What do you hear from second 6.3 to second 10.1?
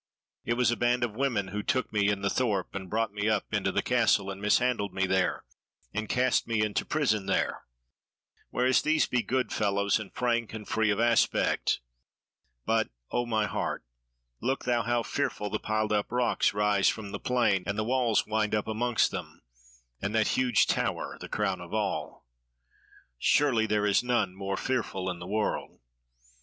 me into prison there; whereas these be good fellows,